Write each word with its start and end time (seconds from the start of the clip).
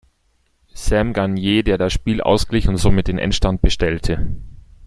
Sam 0.73 1.13
Gagner, 1.13 1.61
der 1.61 1.77
das 1.77 1.93
Spiel 1.93 2.21
ausglich 2.21 2.67
und 2.67 2.77
somit 2.77 3.07
den 3.07 3.19
Endstand 3.19 3.61
bestellte. 3.61 4.33